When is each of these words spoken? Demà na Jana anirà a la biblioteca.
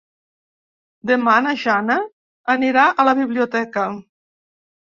Demà 1.11 1.35
na 1.49 1.53
Jana 1.65 1.99
anirà 2.55 2.89
a 2.91 3.07
la 3.11 3.17
biblioteca. 3.23 3.87